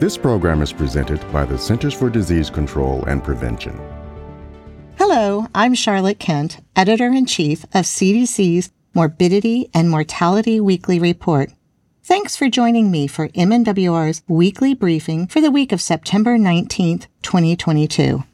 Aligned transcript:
This 0.00 0.16
program 0.16 0.62
is 0.62 0.72
presented 0.72 1.20
by 1.30 1.44
the 1.44 1.58
Centers 1.58 1.92
for 1.92 2.08
Disease 2.08 2.48
Control 2.48 3.04
and 3.04 3.22
Prevention. 3.22 3.78
Hello, 4.96 5.46
I'm 5.54 5.74
Charlotte 5.74 6.18
Kent, 6.18 6.60
Editor 6.74 7.08
in 7.08 7.26
Chief 7.26 7.64
of 7.64 7.84
CDC's 7.84 8.70
Morbidity 8.94 9.68
and 9.74 9.90
Mortality 9.90 10.58
Weekly 10.58 10.98
Report. 10.98 11.52
Thanks 12.02 12.34
for 12.34 12.48
joining 12.48 12.90
me 12.90 13.08
for 13.08 13.28
MMWR's 13.28 14.22
weekly 14.26 14.72
briefing 14.72 15.26
for 15.26 15.42
the 15.42 15.50
week 15.50 15.70
of 15.70 15.82
September 15.82 16.38
19th, 16.38 17.06
2022. 17.20 18.24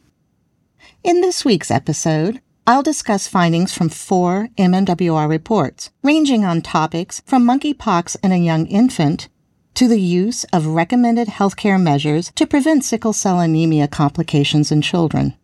In 1.03 1.21
this 1.21 1.45
week's 1.45 1.73
episode, 1.73 2.41
I'll 2.65 2.85
discuss 2.85 3.27
findings 3.27 3.75
from 3.75 3.89
four 3.89 4.51
MMWR 4.57 5.29
reports, 5.29 5.91
ranging 6.05 6.45
on 6.45 6.63
topics 6.63 7.23
from 7.27 7.45
monkeypox 7.45 8.17
in 8.23 8.31
a 8.31 8.37
young 8.37 8.67
infant 8.67 9.29
to 9.77 9.87
the 9.87 10.01
use 10.01 10.45
of 10.55 10.67
recommended 10.67 11.29
healthcare 11.29 11.81
measures 11.81 12.33
to 12.35 12.47
prevent 12.47 12.83
sickle 12.83 13.13
cell 13.13 13.41
anemia 13.41 13.87
complications 13.87 14.73
in 14.73 14.81
children. 14.81 15.37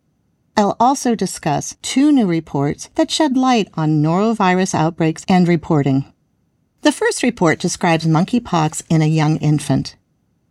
I'll 0.57 0.75
also 0.79 1.13
discuss 1.13 1.75
two 1.83 2.11
new 2.11 2.25
reports 2.25 2.89
that 2.95 3.11
shed 3.11 3.37
light 3.37 3.69
on 3.75 4.01
norovirus 4.01 4.73
outbreaks 4.73 5.23
and 5.29 5.47
reporting. 5.47 6.11
The 6.81 6.91
first 6.91 7.21
report 7.21 7.59
describes 7.59 8.07
monkeypox 8.07 8.81
in 8.89 9.03
a 9.03 9.07
young 9.07 9.37
infant. 9.37 9.95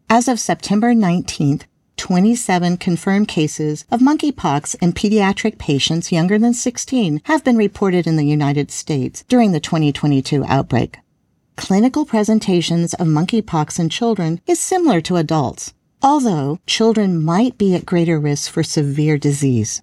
As 0.08 0.28
of 0.28 0.38
September 0.38 0.94
19th, 0.94 1.62
27 1.96 2.76
confirmed 2.76 3.26
cases 3.26 3.84
of 3.90 4.00
monkeypox 4.00 4.76
in 4.80 4.92
pediatric 4.92 5.58
patients 5.58 6.12
younger 6.12 6.38
than 6.38 6.54
16 6.54 7.20
have 7.24 7.42
been 7.42 7.56
reported 7.56 8.06
in 8.06 8.14
the 8.14 8.26
United 8.26 8.70
States 8.70 9.24
during 9.28 9.50
the 9.50 9.60
2022 9.60 10.44
outbreak 10.44 11.01
clinical 11.62 12.04
presentations 12.04 12.92
of 12.94 13.06
monkeypox 13.06 13.78
in 13.78 13.88
children 13.88 14.40
is 14.48 14.58
similar 14.58 15.00
to 15.00 15.14
adults, 15.14 15.72
although 16.02 16.58
children 16.66 17.24
might 17.24 17.56
be 17.56 17.72
at 17.76 17.86
greater 17.86 18.18
risk 18.18 18.50
for 18.50 18.64
severe 18.64 19.16
disease. 19.16 19.80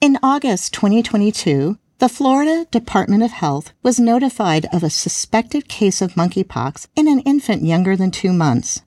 In 0.00 0.18
August 0.24 0.72
2022, 0.74 1.78
the 1.98 2.08
Florida 2.08 2.66
Department 2.72 3.22
of 3.22 3.30
Health 3.30 3.72
was 3.80 4.00
notified 4.00 4.66
of 4.72 4.82
a 4.82 4.90
suspected 4.90 5.68
case 5.68 6.02
of 6.02 6.14
monkeypox 6.14 6.88
in 6.96 7.06
an 7.06 7.20
infant 7.20 7.62
younger 7.62 7.94
than 7.94 8.10
two 8.10 8.32
months. 8.32 8.82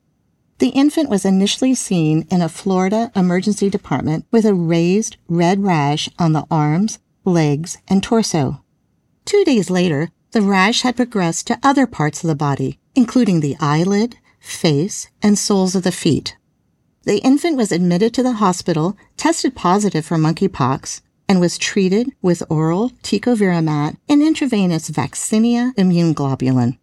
The 0.57 0.75
infant 0.75 1.09
was 1.09 1.23
initially 1.23 1.75
seen 1.75 2.27
in 2.29 2.41
a 2.41 2.49
Florida 2.49 3.09
emergency 3.15 3.69
department 3.69 4.25
with 4.31 4.45
a 4.45 4.53
raised 4.53 5.15
red 5.29 5.63
rash 5.63 6.09
on 6.19 6.33
the 6.33 6.45
arms, 6.51 6.99
legs, 7.23 7.77
and 7.87 8.03
torso. 8.03 8.61
Two 9.23 9.45
days 9.45 9.69
later, 9.69 10.09
the 10.31 10.41
rash 10.41 10.81
had 10.81 10.95
progressed 10.95 11.47
to 11.47 11.59
other 11.63 11.87
parts 11.87 12.23
of 12.23 12.27
the 12.27 12.35
body, 12.35 12.79
including 12.95 13.39
the 13.39 13.55
eyelid, 13.59 14.17
face, 14.39 15.09
and 15.21 15.37
soles 15.37 15.75
of 15.75 15.83
the 15.83 15.91
feet. 15.91 16.35
The 17.03 17.19
infant 17.19 17.55
was 17.55 17.71
admitted 17.71 18.13
to 18.15 18.23
the 18.23 18.33
hospital, 18.33 18.97
tested 19.15 19.55
positive 19.55 20.05
for 20.05 20.17
monkeypox, 20.17 21.01
and 21.29 21.39
was 21.39 21.57
treated 21.57 22.11
with 22.21 22.43
oral 22.49 22.91
tecovirimat 23.03 23.97
and 24.09 24.21
intravenous 24.21 24.89
vaccinia 24.89 25.73
immune 25.77 26.13
globulin. 26.13 26.77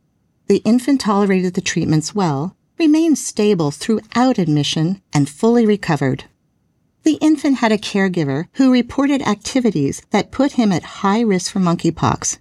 The 0.46 0.58
infant 0.58 1.00
tolerated 1.00 1.54
the 1.54 1.60
treatments 1.60 2.14
well, 2.14 2.56
remained 2.78 3.18
stable 3.18 3.70
throughout 3.70 4.38
admission, 4.38 5.00
and 5.12 5.28
fully 5.28 5.64
recovered. 5.64 6.24
The 7.04 7.18
infant 7.20 7.58
had 7.58 7.72
a 7.72 7.78
caregiver 7.78 8.46
who 8.54 8.72
reported 8.72 9.22
activities 9.22 10.02
that 10.10 10.30
put 10.30 10.52
him 10.52 10.72
at 10.72 11.02
high 11.02 11.20
risk 11.20 11.52
for 11.52 11.60
monkeypox, 11.60 12.38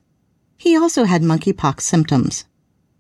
he 0.64 0.78
also 0.78 1.04
had 1.04 1.22
monkeypox 1.22 1.82
symptoms. 1.82 2.46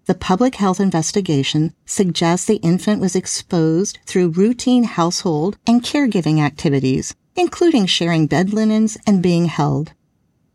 The 0.05 0.13
public 0.13 0.55
health 0.55 0.81
investigation 0.81 1.73
suggests 1.85 2.45
the 2.45 2.57
infant 2.57 2.99
was 2.99 3.15
exposed 3.15 3.99
through 4.05 4.31
routine 4.31 4.83
household 4.83 5.57
and 5.65 5.81
caregiving 5.81 6.41
activities, 6.41 7.15
including 7.37 7.85
sharing 7.85 8.27
bed 8.27 8.51
linens 8.51 8.97
and 9.07 9.23
being 9.23 9.45
held. 9.45 9.93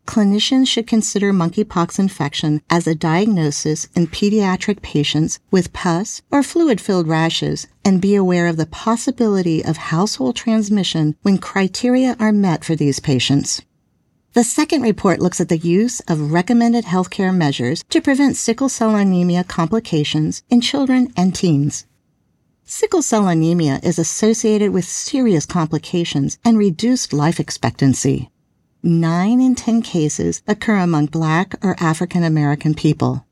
Clinicians 0.05 0.67
should 0.67 0.85
consider 0.85 1.33
monkeypox 1.33 1.97
infection 1.97 2.61
as 2.69 2.85
a 2.85 2.93
diagnosis 2.93 3.87
in 3.95 4.05
pediatric 4.05 4.83
patients 4.83 5.39
with 5.49 5.73
pus 5.73 6.21
or 6.29 6.43
fluid 6.43 6.79
filled 6.79 7.07
rashes 7.07 7.65
and 7.83 7.99
be 7.99 8.13
aware 8.13 8.45
of 8.45 8.57
the 8.57 8.67
possibility 8.67 9.65
of 9.65 9.77
household 9.77 10.35
transmission 10.35 11.15
when 11.23 11.39
criteria 11.39 12.15
are 12.19 12.31
met 12.31 12.63
for 12.63 12.75
these 12.75 12.99
patients. 12.99 13.63
The 14.33 14.43
second 14.43 14.83
report 14.83 15.19
looks 15.19 15.41
at 15.41 15.49
the 15.49 15.57
use 15.57 16.01
of 16.01 16.31
recommended 16.31 16.85
healthcare 16.85 17.35
measures 17.35 17.83
to 17.89 17.99
prevent 17.99 18.37
sickle 18.37 18.69
cell 18.69 18.95
anemia 18.95 19.43
complications 19.43 20.43
in 20.49 20.61
children 20.61 21.11
and 21.17 21.33
teens. 21.33 21.87
Sickle 22.63 23.01
cell 23.01 23.27
anemia 23.27 23.79
is 23.81 23.97
associated 23.97 24.71
with 24.71 24.85
serious 24.85 25.47
complications 25.47 26.37
and 26.45 26.59
reduced 26.59 27.11
life 27.11 27.39
expectancy. 27.39 28.29
Nine 28.83 29.41
in 29.41 29.55
10 29.55 29.81
cases 29.81 30.43
occur 30.47 30.77
among 30.77 31.07
Black 31.07 31.55
or 31.63 31.75
African 31.79 32.23
American 32.23 32.75
people. 32.75 33.25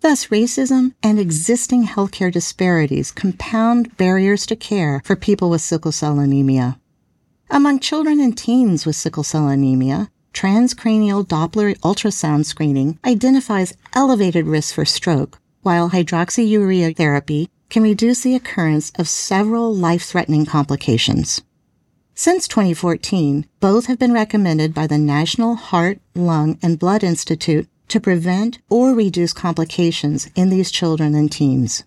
Thus, 0.00 0.28
racism 0.28 0.94
and 1.02 1.18
existing 1.18 1.86
healthcare 1.86 2.32
disparities 2.32 3.12
compound 3.12 3.98
barriers 3.98 4.46
to 4.46 4.56
care 4.56 5.02
for 5.04 5.14
people 5.14 5.50
with 5.50 5.60
sickle 5.60 5.92
cell 5.92 6.18
anemia. 6.18 6.80
Among 7.50 7.80
children 7.80 8.18
and 8.18 8.36
teens 8.36 8.86
with 8.86 8.96
sickle 8.96 9.24
cell 9.24 9.48
anemia, 9.48 10.10
transcranial 10.32 11.26
Doppler 11.26 11.78
ultrasound 11.80 12.44
screening 12.44 12.98
identifies 13.04 13.74
elevated 13.94 14.46
risk 14.46 14.74
for 14.74 14.84
stroke, 14.84 15.38
while 15.62 15.90
hydroxyurea 15.90 16.96
therapy 16.96 17.50
can 17.70 17.82
reduce 17.82 18.22
the 18.22 18.34
occurrence 18.34 18.92
of 18.98 19.08
several 19.08 19.74
life-threatening 19.74 20.46
complications. 20.46 21.42
Since 22.14 22.48
2014, 22.48 23.46
both 23.60 23.86
have 23.86 23.98
been 23.98 24.12
recommended 24.12 24.74
by 24.74 24.86
the 24.86 24.98
National 24.98 25.54
Heart, 25.54 26.00
Lung, 26.14 26.58
and 26.62 26.78
Blood 26.78 27.04
Institute 27.04 27.68
to 27.88 28.00
prevent 28.00 28.58
or 28.68 28.92
reduce 28.92 29.32
complications 29.32 30.28
in 30.34 30.48
these 30.50 30.70
children 30.70 31.14
and 31.14 31.30
teens. 31.30 31.84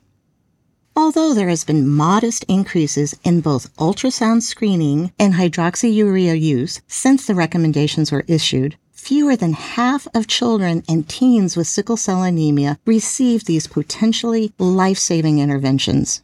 Although 0.96 1.34
there 1.34 1.48
has 1.48 1.64
been 1.64 1.88
modest 1.88 2.44
increases 2.50 3.16
in 3.24 3.40
both 3.40 3.74
ultrasound 3.78 4.42
screening 4.42 5.14
and 5.18 5.36
hydroxyurea 5.36 6.40
use 6.40 6.82
since 6.88 7.26
the 7.26 7.36
recommendations 7.36 8.12
were 8.12 8.26
issued, 8.28 8.76
fewer 8.92 9.38
than 9.38 9.54
half 9.54 10.06
of 10.14 10.28
children 10.28 10.84
and 10.90 11.08
teens 11.08 11.56
with 11.56 11.68
sickle 11.68 11.98
cell 11.98 12.24
anemia 12.24 12.78
receive 12.86 13.46
these 13.46 13.68
potentially 13.68 14.54
life-saving 14.60 15.40
interventions. 15.40 16.22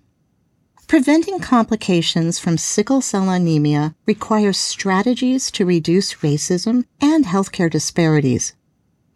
Preventing 0.88 1.39
complications 1.39 2.38
from 2.38 2.57
sickle 2.57 3.01
cell 3.01 3.29
anemia 3.29 3.95
requires 4.06 4.57
strategies 4.57 5.50
to 5.51 5.66
reduce 5.66 6.16
racism 6.16 6.85
and 7.01 7.25
healthcare 7.25 7.69
disparities. 7.69 8.53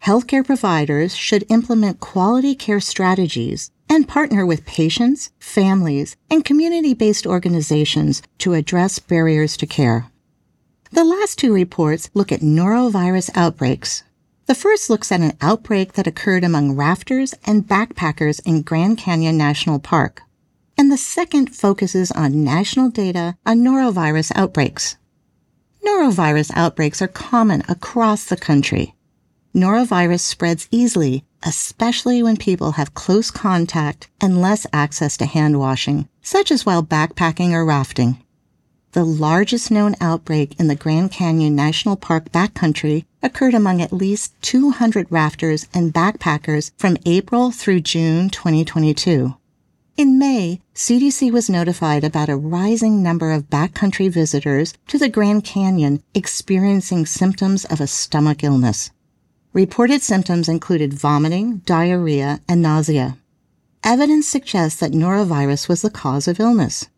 Healthcare 0.04 0.44
providers 0.44 1.14
should 1.14 1.44
implement 1.48 2.00
quality 2.00 2.54
care 2.54 2.80
strategies 2.80 3.70
and 3.92 4.08
partner 4.08 4.46
with 4.46 4.64
patients, 4.64 5.30
families, 5.38 6.16
and 6.30 6.46
community-based 6.46 7.26
organizations 7.26 8.22
to 8.38 8.54
address 8.54 8.98
barriers 8.98 9.54
to 9.54 9.66
care. 9.66 10.06
The 10.92 11.04
last 11.04 11.38
two 11.38 11.52
reports 11.52 12.08
look 12.14 12.32
at 12.32 12.40
norovirus 12.40 13.28
outbreaks. 13.34 14.02
The 14.46 14.54
first 14.54 14.88
looks 14.88 15.12
at 15.12 15.20
an 15.20 15.36
outbreak 15.42 15.92
that 15.92 16.06
occurred 16.06 16.42
among 16.42 16.74
rafters 16.74 17.34
and 17.44 17.68
backpackers 17.68 18.40
in 18.46 18.62
Grand 18.62 18.96
Canyon 18.96 19.36
National 19.36 19.78
Park. 19.78 20.22
And 20.78 20.90
the 20.90 20.96
second 20.96 21.54
focuses 21.54 22.10
on 22.12 22.42
national 22.42 22.88
data 22.88 23.36
on 23.44 23.58
norovirus 23.58 24.32
outbreaks. 24.34 24.96
Norovirus 25.86 26.50
outbreaks 26.54 27.02
are 27.02 27.08
common 27.08 27.62
across 27.68 28.24
the 28.24 28.38
country. 28.38 28.94
Norovirus 29.54 30.20
spreads 30.20 30.68
easily 30.70 31.24
especially 31.42 32.22
when 32.22 32.36
people 32.36 32.72
have 32.72 32.94
close 32.94 33.30
contact 33.30 34.08
and 34.20 34.40
less 34.40 34.66
access 34.72 35.16
to 35.16 35.26
hand 35.26 35.58
washing, 35.58 36.08
such 36.22 36.50
as 36.50 36.64
while 36.64 36.82
backpacking 36.82 37.52
or 37.52 37.64
rafting. 37.64 38.18
The 38.92 39.04
largest 39.04 39.70
known 39.70 39.96
outbreak 40.00 40.58
in 40.60 40.68
the 40.68 40.74
Grand 40.74 41.10
Canyon 41.10 41.56
National 41.56 41.96
Park 41.96 42.30
backcountry 42.30 43.04
occurred 43.22 43.54
among 43.54 43.80
at 43.80 43.92
least 43.92 44.34
200 44.42 45.06
rafters 45.10 45.66
and 45.72 45.94
backpackers 45.94 46.72
from 46.76 46.98
April 47.06 47.50
through 47.50 47.80
June 47.80 48.28
2022. 48.28 49.34
In 49.96 50.18
May, 50.18 50.60
CDC 50.74 51.30
was 51.30 51.50
notified 51.50 52.04
about 52.04 52.28
a 52.28 52.36
rising 52.36 53.02
number 53.02 53.32
of 53.32 53.50
backcountry 53.50 54.10
visitors 54.10 54.74
to 54.88 54.98
the 54.98 55.08
Grand 55.08 55.44
Canyon 55.44 56.02
experiencing 56.14 57.06
symptoms 57.06 57.64
of 57.66 57.80
a 57.80 57.86
stomach 57.86 58.44
illness. 58.44 58.90
Reported 59.54 60.00
symptoms 60.00 60.48
included 60.48 60.94
vomiting, 60.94 61.58
diarrhea, 61.66 62.40
and 62.48 62.62
nausea. 62.62 63.18
Evidence 63.84 64.26
suggests 64.26 64.80
that 64.80 64.92
norovirus 64.92 65.68
was 65.68 65.82
the 65.82 65.90
cause 65.90 66.26
of 66.26 66.40
illness. 66.40 66.88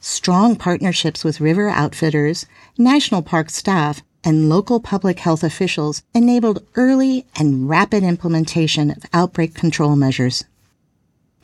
Strong 0.00 0.56
partnerships 0.56 1.24
with 1.24 1.40
river 1.40 1.70
outfitters, 1.70 2.44
national 2.76 3.22
park 3.22 3.48
staff, 3.48 4.02
and 4.22 4.50
local 4.50 4.80
public 4.80 5.20
health 5.20 5.42
officials 5.42 6.02
enabled 6.14 6.62
early 6.74 7.24
and 7.36 7.70
rapid 7.70 8.02
implementation 8.02 8.90
of 8.90 9.06
outbreak 9.14 9.54
control 9.54 9.96
measures. 9.96 10.44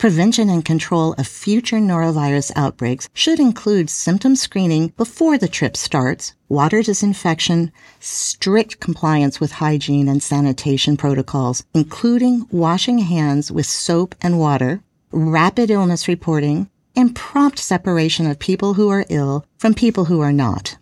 Prevention 0.00 0.49
and 0.49 0.64
control 0.64 1.12
of 1.19 1.26
future 1.26 1.76
norovirus 1.76 2.50
outbreaks 2.56 3.11
should 3.12 3.38
include 3.38 3.91
symptom 3.91 4.35
screening 4.35 4.94
before 4.97 5.37
the 5.37 5.47
trip 5.47 5.76
starts, 5.76 6.32
water 6.49 6.82
disinfection, 6.82 7.70
strict 7.99 8.81
compliance 8.81 9.41
with 9.41 9.52
hygiene 9.52 10.08
and 10.08 10.23
sanitation 10.23 10.97
protocols, 10.97 11.64
including 11.75 12.47
washing 12.50 13.00
hands 13.00 13.52
with 13.52 13.67
soap 13.67 14.14
and 14.23 14.38
water, 14.38 14.82
rapid 15.12 15.70
illness 15.70 16.08
reporting, 16.08 16.70
and 16.97 17.14
prompt 17.14 17.58
separation 17.58 18.26
of 18.26 18.38
people 18.38 18.73
who 18.73 18.88
are 18.88 19.05
ill 19.11 19.44
from 19.58 19.75
people 19.75 20.06
who 20.06 20.20
are 20.20 20.32
not. 20.32 20.79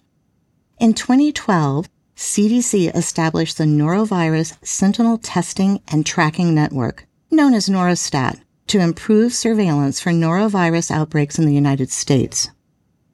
In 0.78 0.94
2012, 0.94 1.88
CDC 2.16 2.94
established 2.94 3.58
the 3.58 3.64
Norovirus 3.64 4.64
Sentinel 4.64 5.18
Testing 5.18 5.82
and 5.88 6.06
Tracking 6.06 6.54
Network, 6.54 7.08
known 7.32 7.52
as 7.52 7.68
Norostat, 7.68 8.40
to 8.68 8.80
improve 8.80 9.32
surveillance 9.32 10.00
for 10.00 10.10
norovirus 10.10 10.90
outbreaks 10.90 11.38
in 11.38 11.46
the 11.46 11.54
United 11.54 11.90
States. 11.90 12.50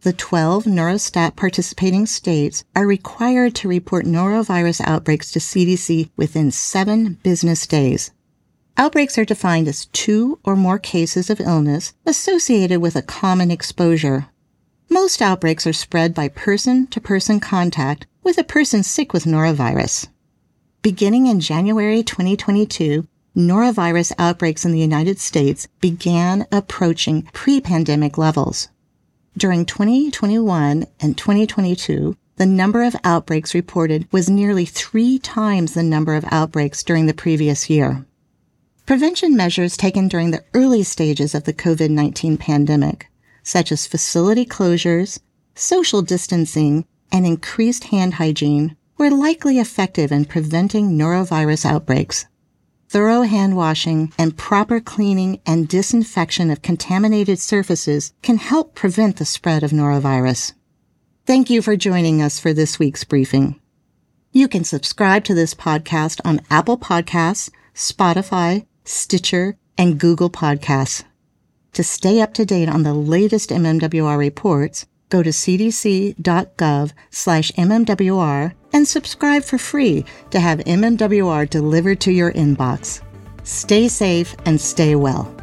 The 0.02 0.12
12 0.12 0.64
Norostat 0.64 1.34
participating 1.34 2.04
states 2.04 2.62
are 2.76 2.86
required 2.86 3.54
to 3.54 3.68
report 3.68 4.04
norovirus 4.04 4.82
outbreaks 4.82 5.30
to 5.30 5.38
CDC 5.38 6.10
within 6.16 6.50
seven 6.50 7.18
business 7.22 7.66
days. 7.66 8.10
Outbreaks 8.76 9.16
are 9.16 9.24
defined 9.24 9.66
as 9.66 9.86
two 9.86 10.38
or 10.44 10.56
more 10.56 10.78
cases 10.78 11.30
of 11.30 11.40
illness 11.40 11.94
associated 12.04 12.80
with 12.80 12.96
a 12.96 13.02
common 13.02 13.50
exposure. 13.50 14.26
Most 14.90 15.22
outbreaks 15.22 15.66
are 15.66 15.72
spread 15.72 16.12
by 16.12 16.28
person 16.28 16.86
to 16.88 17.00
person 17.00 17.40
contact 17.40 18.06
with 18.22 18.36
a 18.36 18.44
person 18.44 18.82
sick 18.82 19.12
with 19.12 19.24
norovirus. 19.24 20.08
Beginning 20.82 21.28
in 21.28 21.40
January 21.40 22.02
2022, 22.02 23.06
norovirus 23.36 24.12
outbreaks 24.18 24.64
in 24.64 24.72
the 24.72 24.78
United 24.78 25.18
States 25.18 25.66
began 25.80 26.46
approaching 26.52 27.22
pre-pandemic 27.32 28.16
levels. 28.16 28.68
During 29.36 29.66
2021 29.66 30.86
and 31.00 31.18
2022, 31.18 32.16
the 32.36 32.46
number 32.46 32.82
of 32.82 32.96
outbreaks 33.04 33.54
reported 33.54 34.06
was 34.12 34.30
nearly 34.30 34.64
three 34.64 35.18
times 35.18 35.74
the 35.74 35.82
number 35.82 36.14
of 36.14 36.24
outbreaks 36.30 36.82
during 36.82 37.06
the 37.06 37.14
previous 37.14 37.68
year. 37.68 38.06
Prevention 38.86 39.36
measures 39.36 39.76
taken 39.76 40.08
during 40.08 40.30
the 40.30 40.44
early 40.52 40.82
stages 40.82 41.34
of 41.34 41.44
the 41.44 41.52
COVID-19 41.52 42.38
pandemic, 42.38 43.08
such 43.42 43.72
as 43.72 43.86
facility 43.86 44.44
closures, 44.44 45.20
social 45.54 46.02
distancing, 46.02 46.84
and 47.10 47.26
increased 47.26 47.84
hand 47.84 48.14
hygiene, 48.14 48.76
were 48.98 49.10
likely 49.10 49.58
effective 49.58 50.12
in 50.12 50.24
preventing 50.24 50.98
norovirus 50.98 51.64
outbreaks. 51.64 52.26
Thorough 52.94 53.22
hand 53.22 53.56
washing 53.56 54.12
and 54.16 54.36
proper 54.36 54.78
cleaning 54.78 55.40
and 55.44 55.66
disinfection 55.66 56.48
of 56.48 56.62
contaminated 56.62 57.40
surfaces 57.40 58.12
can 58.22 58.36
help 58.36 58.76
prevent 58.76 59.16
the 59.16 59.24
spread 59.24 59.64
of 59.64 59.72
norovirus. 59.72 60.52
Thank 61.26 61.50
you 61.50 61.60
for 61.60 61.74
joining 61.74 62.22
us 62.22 62.38
for 62.38 62.52
this 62.52 62.78
week's 62.78 63.02
briefing. 63.02 63.60
You 64.30 64.46
can 64.46 64.62
subscribe 64.62 65.24
to 65.24 65.34
this 65.34 65.54
podcast 65.54 66.20
on 66.24 66.42
Apple 66.50 66.78
Podcasts, 66.78 67.50
Spotify, 67.74 68.64
Stitcher, 68.84 69.56
and 69.76 69.98
Google 69.98 70.30
Podcasts. 70.30 71.02
To 71.72 71.82
stay 71.82 72.20
up 72.20 72.32
to 72.34 72.44
date 72.44 72.68
on 72.68 72.84
the 72.84 72.94
latest 72.94 73.50
MMWR 73.50 74.16
reports, 74.16 74.86
go 75.08 75.20
to 75.20 75.30
cdc.gov 75.30 76.92
slash 77.10 77.50
MMWR 77.58 78.52
and 78.74 78.86
subscribe 78.86 79.42
for 79.42 79.56
free 79.56 80.04
to 80.30 80.40
have 80.40 80.58
MMWR 80.58 81.48
delivered 81.48 82.00
to 82.00 82.12
your 82.12 82.32
inbox. 82.32 83.00
Stay 83.44 83.88
safe 83.88 84.36
and 84.44 84.60
stay 84.60 84.96
well. 84.96 85.34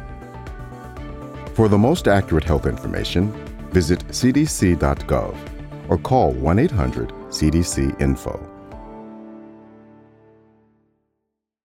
For 1.54 1.68
the 1.68 1.78
most 1.78 2.06
accurate 2.06 2.44
health 2.44 2.66
information, 2.66 3.32
visit 3.70 4.06
cdc.gov 4.08 5.36
or 5.88 5.98
call 5.98 6.32
1 6.32 6.58
800 6.60 7.08
CDC 7.30 8.00
Info. 8.00 8.51